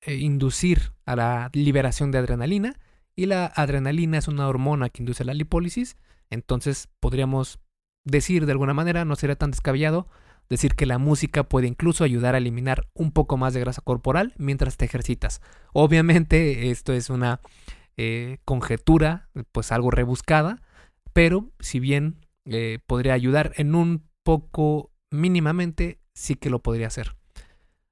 eh, 0.00 0.16
inducir 0.16 0.92
a 1.06 1.14
la 1.14 1.50
liberación 1.52 2.10
de 2.10 2.18
adrenalina, 2.18 2.74
y 3.16 3.26
la 3.26 3.46
adrenalina 3.46 4.18
es 4.18 4.26
una 4.26 4.48
hormona 4.48 4.88
que 4.88 5.02
induce 5.02 5.24
la 5.24 5.34
lipólisis, 5.34 5.96
entonces 6.30 6.88
podríamos 6.98 7.60
decir 8.04 8.46
de 8.46 8.52
alguna 8.52 8.74
manera, 8.74 9.04
no 9.04 9.16
sería 9.16 9.36
tan 9.36 9.50
descabellado, 9.50 10.08
decir 10.48 10.74
que 10.74 10.86
la 10.86 10.98
música 10.98 11.44
puede 11.44 11.66
incluso 11.66 12.04
ayudar 12.04 12.34
a 12.34 12.38
eliminar 12.38 12.88
un 12.94 13.12
poco 13.12 13.36
más 13.36 13.54
de 13.54 13.60
grasa 13.60 13.82
corporal 13.82 14.34
mientras 14.36 14.76
te 14.76 14.84
ejercitas. 14.84 15.40
Obviamente 15.72 16.70
esto 16.70 16.92
es 16.92 17.10
una 17.10 17.40
eh, 17.96 18.38
conjetura, 18.44 19.28
pues 19.52 19.72
algo 19.72 19.90
rebuscada, 19.90 20.62
pero 21.12 21.50
si 21.60 21.80
bien 21.80 22.26
eh, 22.44 22.78
podría 22.86 23.14
ayudar 23.14 23.52
en 23.56 23.74
un 23.74 24.08
poco 24.22 24.90
mínimamente, 25.10 26.00
sí 26.14 26.34
que 26.34 26.50
lo 26.50 26.62
podría 26.62 26.88
hacer. 26.88 27.16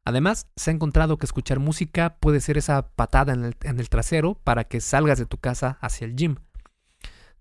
Además, 0.04 0.49
se 0.57 0.71
ha 0.71 0.75
encontrado 0.75 1.16
que 1.16 1.26
escuchar 1.26 1.61
música 1.61 2.16
puede 2.19 2.40
ser 2.40 2.59
esa 2.59 2.88
patada 2.88 3.33
en 3.33 3.45
el, 3.45 3.88
trasero 3.88 4.35
para 4.35 4.64
que 4.64 4.81
salgas 4.81 5.19
de 5.19 5.26
tu 5.26 5.38
casa 5.38 5.78
hacia 5.81 6.07
el 6.07 6.16
gym. 6.16 6.37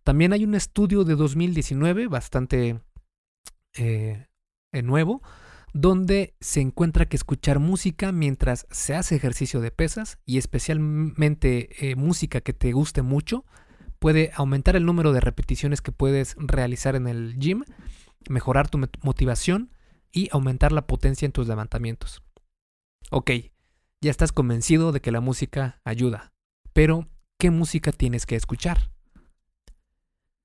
También 0.04 0.34
hay 0.34 0.44
un 0.44 0.56
estudio 0.56 1.04
de 1.04 1.16
2019 1.16 2.08
bastante 2.08 2.82
eh, 3.78 4.26
nuevo, 4.84 5.22
donde 5.74 6.36
se 6.42 6.60
encuentra 6.62 7.06
que 7.06 7.16
escuchar 7.16 7.60
música 7.60 8.12
mientras 8.12 8.68
se 8.72 8.96
hace 8.96 9.16
ejercicio 9.16 9.62
de 9.62 9.72
pesas 9.72 10.18
y 10.26 10.38
especialmente 10.38 11.90
eh, 11.92 11.96
música 11.96 12.42
que 12.42 12.54
te 12.54 12.72
guste 12.74 13.02
mucho 13.02 13.46
puede 14.00 14.32
aumentar 14.34 14.76
el 14.76 14.86
número 14.86 15.14
de 15.14 15.22
repeticiones 15.22 15.82
que 15.82 15.92
puedes 15.92 16.36
realizar 16.38 16.96
en 16.96 17.08
el 17.08 17.38
gym, 17.38 17.64
mejorar 18.28 18.70
tu 18.70 18.80
motivación 19.04 19.72
y 20.12 20.28
aumentar 20.32 20.72
la 20.72 20.88
potencia 20.88 21.26
en 21.26 21.32
tus 21.32 21.48
levantamientos. 21.48 22.24
Ok, 23.12 23.32
ya 24.02 24.12
estás 24.12 24.32
convencido 24.32 24.92
de 24.92 25.02
que 25.02 25.12
la 25.12 25.22
música 25.22 25.80
ayuda, 25.86 26.34
pero 26.74 27.08
¿qué 27.38 27.52
música 27.52 27.92
tienes 27.92 28.26
que 28.26 28.36
escuchar? 28.36 28.92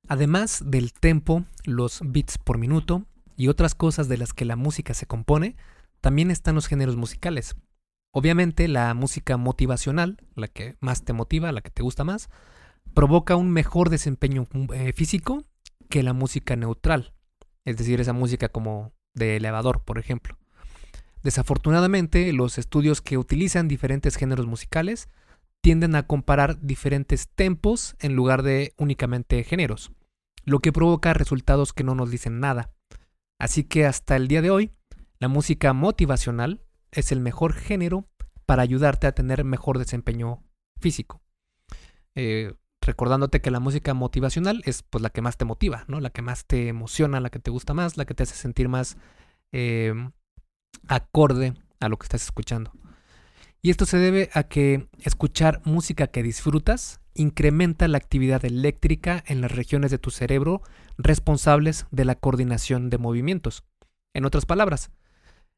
Además 0.09 0.63
del 0.65 0.93
tempo, 0.93 1.45
los 1.65 2.01
beats 2.05 2.39
por 2.39 2.59
minuto 2.59 3.07
y 3.37 3.49
otras 3.49 3.75
cosas 3.75 4.09
de 4.09 4.17
las 4.17 4.33
que 4.33 4.45
la 4.45 4.57
música 4.57 4.95
se 4.95 5.07
compone, 5.07 5.57
también 6.01 6.31
están 6.31 6.55
los 6.55 6.67
géneros 6.67 6.97
musicales. 6.97 7.57
Obviamente 8.13 8.69
la 8.69 8.95
música 8.95 9.37
motivacional, 9.37 10.19
la 10.35 10.49
que 10.49 10.77
más 10.81 11.05
te 11.05 11.13
motiva, 11.13 11.53
la 11.53 11.61
que 11.61 11.71
te 11.71 11.83
gusta 11.83 12.05
más, 12.05 12.31
provoca 12.95 13.37
un 13.37 13.51
mejor 13.51 13.91
desempeño 13.91 14.47
eh, 14.73 14.93
físico 14.93 15.45
que 15.91 16.03
la 16.03 16.13
música 16.13 16.57
neutral, 16.57 17.13
es 17.65 17.77
decir, 17.77 18.01
esa 18.01 18.13
música 18.13 18.49
como 18.49 18.93
de 19.15 19.37
elevador, 19.37 19.83
por 19.85 19.99
ejemplo. 19.99 20.39
Desafortunadamente, 21.23 22.33
los 22.33 22.57
estudios 22.59 23.01
que 23.01 23.19
utilizan 23.19 23.69
diferentes 23.69 24.17
géneros 24.17 24.47
musicales 24.47 25.09
tienden 25.67 25.97
a 25.97 26.07
comparar 26.07 26.61
diferentes 26.61 27.27
tempos 27.27 27.97
en 27.99 28.15
lugar 28.15 28.45
de 28.45 28.73
únicamente 28.77 29.43
géneros, 29.43 29.91
lo 30.45 30.61
que 30.61 30.71
provoca 30.71 31.13
resultados 31.13 31.73
que 31.73 31.83
no 31.83 31.97
nos 31.97 32.09
dicen 32.09 32.39
nada. 32.39 32.71
Así 33.41 33.65
que 33.65 33.85
hasta 33.85 34.15
el 34.15 34.29
día 34.29 34.43
de 34.43 34.51
hoy, 34.53 34.71
la 35.19 35.27
música 35.27 35.73
motivacional 35.73 36.63
es 36.93 37.11
el 37.11 37.19
mejor 37.19 37.53
género 37.53 38.09
para 38.47 38.63
ayudarte 38.63 39.09
a 39.09 39.13
tener 39.17 39.43
mejor 39.43 39.81
desempeño 39.81 40.45
físico. 40.79 41.21
Eh, 42.15 42.55
recordándote 42.81 43.41
que 43.41 43.51
la 43.51 43.59
música 43.59 43.93
motivacional 43.93 44.63
es 44.67 44.85
pues 44.85 45.03
la 45.03 45.11
que 45.11 45.21
más 45.21 45.37
te 45.37 45.47
motiva, 45.47 45.85
¿no? 45.89 45.99
La 45.99 46.11
que 46.11 46.23
más 46.23 46.47
te 46.47 46.69
emociona, 46.69 47.19
la 47.19 47.31
que 47.31 47.41
te 47.41 47.51
gusta 47.51 47.75
más, 47.75 47.97
la 47.97 48.05
que 48.05 48.15
te 48.15 48.23
hace 48.23 48.37
sentir 48.37 48.69
más 48.69 48.99
eh, 49.51 49.93
acorde 50.87 51.55
a 51.81 51.89
lo 51.89 51.97
que 51.97 52.05
estás 52.05 52.23
escuchando. 52.23 52.71
Y 53.67 53.71
esto 53.71 53.85
se 53.85 53.99
debe 53.99 54.31
a 54.33 54.45
que 54.45 54.87
escuchar 55.03 55.61
música 55.65 56.07
que 56.07 56.23
disfrutas 56.23 57.01
incrementa 57.15 57.89
la 57.89 57.99
actividad 57.99 58.45
eléctrica 58.45 59.25
en 59.27 59.41
las 59.41 59.51
regiones 59.51 59.91
de 59.91 59.99
tu 59.99 60.13
cerebro 60.13 60.63
responsables 60.99 61.87
de 61.91 62.05
la 62.05 62.15
coordinación 62.15 62.91
de 62.91 62.99
movimientos. 62.99 63.65
En 64.15 64.25
otras 64.25 64.47
palabras, 64.47 64.93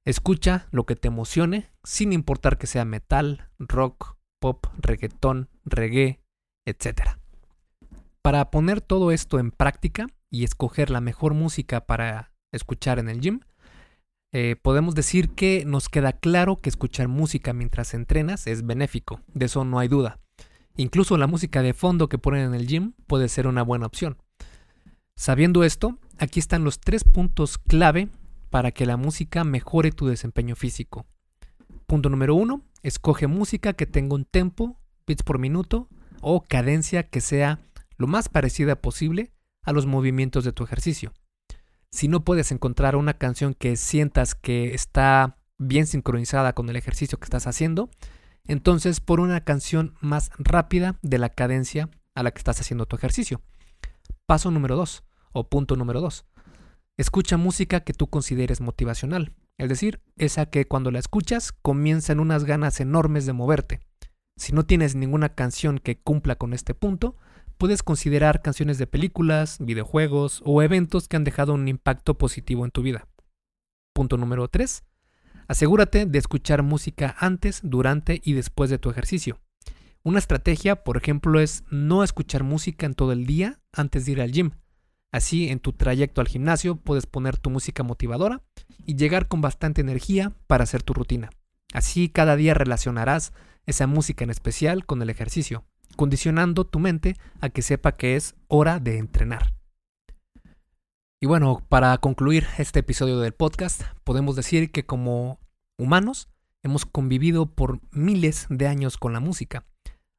escucha 0.06 0.68
lo 0.70 0.86
que 0.86 0.96
te 0.96 1.08
emocione 1.08 1.70
sin 1.84 2.14
importar 2.14 2.56
que 2.56 2.66
sea 2.66 2.86
metal, 2.86 3.50
rock, 3.58 4.16
pop, 4.40 4.64
reggaetón, 4.78 5.50
reggae, 5.66 6.22
etc. 6.64 7.18
Para 8.22 8.50
poner 8.50 8.80
todo 8.80 9.12
esto 9.12 9.38
en 9.38 9.50
práctica 9.50 10.06
y 10.30 10.44
escoger 10.44 10.88
la 10.88 11.02
mejor 11.02 11.34
música 11.34 11.84
para 11.84 12.32
escuchar 12.52 13.00
en 13.00 13.10
el 13.10 13.20
gym, 13.20 13.40
eh, 14.30 14.56
podemos 14.60 14.94
decir 14.94 15.30
que 15.30 15.64
nos 15.64 15.88
queda 15.88 16.12
claro 16.12 16.56
que 16.56 16.68
escuchar 16.68 17.08
música 17.08 17.54
mientras 17.54 17.94
entrenas 17.94 18.46
es 18.46 18.66
benéfico, 18.66 19.22
de 19.32 19.46
eso 19.46 19.64
no 19.64 19.78
hay 19.78 19.88
duda. 19.88 20.20
Incluso 20.76 21.16
la 21.16 21.26
música 21.26 21.62
de 21.62 21.72
fondo 21.72 22.08
que 22.08 22.18
ponen 22.18 22.46
en 22.46 22.54
el 22.54 22.66
gym 22.66 22.92
puede 23.06 23.28
ser 23.28 23.46
una 23.46 23.62
buena 23.62 23.86
opción. 23.86 24.18
Sabiendo 25.16 25.64
esto, 25.64 25.98
aquí 26.18 26.40
están 26.40 26.62
los 26.62 26.78
tres 26.78 27.04
puntos 27.04 27.58
clave 27.58 28.08
para 28.50 28.70
que 28.70 28.86
la 28.86 28.96
música 28.96 29.44
mejore 29.44 29.92
tu 29.92 30.06
desempeño 30.06 30.56
físico. 30.56 31.06
Punto 31.86 32.10
número 32.10 32.34
uno, 32.34 32.62
escoge 32.82 33.26
música 33.26 33.72
que 33.72 33.86
tenga 33.86 34.14
un 34.14 34.24
tempo, 34.24 34.78
bits 35.06 35.22
por 35.22 35.38
minuto 35.38 35.88
o 36.20 36.42
cadencia 36.42 37.02
que 37.02 37.20
sea 37.20 37.60
lo 37.96 38.06
más 38.06 38.28
parecida 38.28 38.76
posible 38.76 39.32
a 39.62 39.72
los 39.72 39.86
movimientos 39.86 40.44
de 40.44 40.52
tu 40.52 40.64
ejercicio 40.64 41.12
si 41.90 42.08
no 42.08 42.24
puedes 42.24 42.52
encontrar 42.52 42.96
una 42.96 43.14
canción 43.14 43.54
que 43.54 43.76
sientas 43.76 44.34
que 44.34 44.74
está 44.74 45.38
bien 45.58 45.86
sincronizada 45.86 46.52
con 46.52 46.68
el 46.68 46.76
ejercicio 46.76 47.18
que 47.18 47.24
estás 47.24 47.46
haciendo, 47.46 47.90
entonces 48.44 49.00
por 49.00 49.20
una 49.20 49.42
canción 49.44 49.94
más 50.00 50.30
rápida 50.38 50.98
de 51.02 51.18
la 51.18 51.30
cadencia 51.30 51.90
a 52.14 52.22
la 52.22 52.30
que 52.30 52.38
estás 52.38 52.60
haciendo 52.60 52.86
tu 52.86 52.96
ejercicio. 52.96 53.42
Paso 54.26 54.50
número 54.50 54.76
2 54.76 55.04
o 55.32 55.48
punto 55.48 55.76
número 55.76 56.00
2. 56.00 56.26
Escucha 56.96 57.36
música 57.36 57.80
que 57.80 57.94
tú 57.94 58.08
consideres 58.08 58.60
motivacional, 58.60 59.34
es 59.56 59.68
decir, 59.68 60.00
esa 60.16 60.46
que 60.46 60.66
cuando 60.66 60.90
la 60.90 60.98
escuchas 60.98 61.52
comienzan 61.52 62.20
unas 62.20 62.44
ganas 62.44 62.80
enormes 62.80 63.26
de 63.26 63.32
moverte. 63.32 63.80
Si 64.36 64.52
no 64.52 64.64
tienes 64.66 64.94
ninguna 64.94 65.30
canción 65.30 65.78
que 65.78 66.00
cumpla 66.00 66.36
con 66.36 66.52
este 66.52 66.74
punto, 66.74 67.16
puedes 67.58 67.82
considerar 67.82 68.40
canciones 68.40 68.78
de 68.78 68.86
películas, 68.86 69.58
videojuegos 69.60 70.42
o 70.44 70.62
eventos 70.62 71.08
que 71.08 71.16
han 71.16 71.24
dejado 71.24 71.54
un 71.54 71.66
impacto 71.68 72.16
positivo 72.16 72.64
en 72.64 72.70
tu 72.70 72.82
vida. 72.82 73.08
Punto 73.92 74.16
número 74.16 74.48
3. 74.48 74.84
Asegúrate 75.48 76.06
de 76.06 76.18
escuchar 76.18 76.62
música 76.62 77.16
antes, 77.18 77.60
durante 77.64 78.20
y 78.24 78.34
después 78.34 78.70
de 78.70 78.78
tu 78.78 78.90
ejercicio. 78.90 79.40
Una 80.04 80.20
estrategia, 80.20 80.84
por 80.84 80.96
ejemplo, 80.96 81.40
es 81.40 81.64
no 81.70 82.04
escuchar 82.04 82.44
música 82.44 82.86
en 82.86 82.94
todo 82.94 83.12
el 83.12 83.26
día 83.26 83.60
antes 83.72 84.06
de 84.06 84.12
ir 84.12 84.20
al 84.20 84.30
gym. 84.30 84.52
Así, 85.10 85.48
en 85.48 85.58
tu 85.58 85.72
trayecto 85.72 86.20
al 86.20 86.28
gimnasio 86.28 86.76
puedes 86.76 87.06
poner 87.06 87.38
tu 87.38 87.50
música 87.50 87.82
motivadora 87.82 88.42
y 88.86 88.94
llegar 88.94 89.26
con 89.26 89.40
bastante 89.40 89.80
energía 89.80 90.32
para 90.46 90.64
hacer 90.64 90.82
tu 90.82 90.94
rutina. 90.94 91.30
Así 91.72 92.08
cada 92.08 92.36
día 92.36 92.54
relacionarás 92.54 93.32
esa 93.66 93.86
música 93.86 94.22
en 94.22 94.30
especial 94.30 94.86
con 94.86 95.02
el 95.02 95.10
ejercicio 95.10 95.64
condicionando 95.98 96.64
tu 96.64 96.78
mente 96.78 97.16
a 97.40 97.48
que 97.48 97.60
sepa 97.60 97.96
que 97.96 98.14
es 98.14 98.36
hora 98.46 98.78
de 98.78 98.98
entrenar. 98.98 99.52
Y 101.20 101.26
bueno, 101.26 101.66
para 101.68 101.98
concluir 101.98 102.46
este 102.56 102.78
episodio 102.78 103.18
del 103.18 103.32
podcast, 103.32 103.82
podemos 104.04 104.36
decir 104.36 104.70
que 104.70 104.86
como 104.86 105.40
humanos 105.76 106.28
hemos 106.62 106.86
convivido 106.86 107.46
por 107.52 107.80
miles 107.90 108.46
de 108.48 108.68
años 108.68 108.96
con 108.96 109.12
la 109.12 109.18
música, 109.18 109.66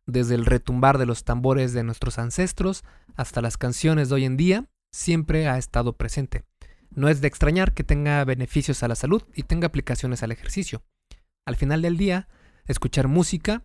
desde 0.05 0.35
el 0.35 0.45
retumbar 0.45 0.97
de 0.97 1.05
los 1.05 1.23
tambores 1.23 1.71
de 1.71 1.83
nuestros 1.83 2.19
ancestros 2.19 2.83
hasta 3.15 3.41
las 3.41 3.55
canciones 3.55 4.09
de 4.09 4.15
hoy 4.15 4.25
en 4.25 4.35
día, 4.35 4.65
siempre 4.91 5.47
ha 5.47 5.57
estado 5.57 5.93
presente. 5.93 6.43
No 6.89 7.07
es 7.07 7.21
de 7.21 7.29
extrañar 7.29 7.73
que 7.73 7.85
tenga 7.85 8.25
beneficios 8.25 8.83
a 8.83 8.89
la 8.89 8.95
salud 8.95 9.23
y 9.33 9.43
tenga 9.43 9.67
aplicaciones 9.67 10.23
al 10.23 10.33
ejercicio. 10.33 10.83
Al 11.45 11.55
final 11.55 11.81
del 11.81 11.95
día, 11.95 12.27
escuchar 12.65 13.07
música 13.07 13.63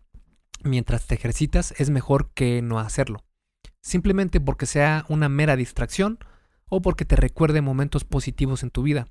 mientras 0.65 1.07
te 1.07 1.15
ejercitas 1.15 1.75
es 1.79 1.91
mejor 1.91 2.31
que 2.35 2.63
no 2.63 2.79
hacerlo. 2.79 3.25
Simplemente 3.83 4.41
porque 4.41 4.67
sea 4.67 5.05
una 5.09 5.29
mera 5.29 5.57
distracción 5.57 6.19
o 6.69 6.83
porque 6.83 7.05
te 7.05 7.17
recuerde 7.17 7.61
momentos 7.61 8.05
positivos 8.05 8.63
en 8.63 8.71
tu 8.71 8.83
vida. 8.83 9.07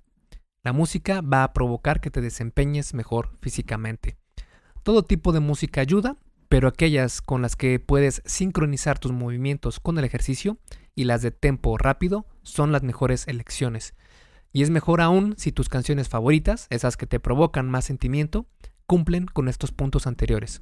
La 0.63 0.73
música 0.73 1.21
va 1.21 1.43
a 1.43 1.53
provocar 1.53 2.01
que 2.01 2.09
te 2.09 2.21
desempeñes 2.21 2.93
mejor 2.93 3.37
físicamente. 3.41 4.17
Todo 4.83 5.03
tipo 5.03 5.31
de 5.31 5.39
música 5.39 5.81
ayuda, 5.81 6.17
pero 6.49 6.67
aquellas 6.67 7.21
con 7.21 7.41
las 7.41 7.55
que 7.55 7.79
puedes 7.79 8.21
sincronizar 8.25 8.99
tus 8.99 9.11
movimientos 9.11 9.79
con 9.79 9.97
el 9.97 10.05
ejercicio 10.05 10.57
y 10.95 11.05
las 11.05 11.21
de 11.21 11.31
tempo 11.31 11.77
rápido 11.77 12.25
son 12.41 12.71
las 12.71 12.83
mejores 12.83 13.27
elecciones. 13.27 13.93
Y 14.51 14.63
es 14.63 14.69
mejor 14.69 15.01
aún 15.01 15.35
si 15.37 15.51
tus 15.51 15.67
canciones 15.67 16.09
favoritas, 16.09 16.67
esas 16.69 16.95
que 16.95 17.07
te 17.07 17.19
provocan 17.19 17.69
más 17.69 17.85
sentimiento, 17.85 18.47
cumplen 18.85 19.25
con 19.25 19.47
estos 19.47 19.71
puntos 19.71 20.05
anteriores. 20.05 20.61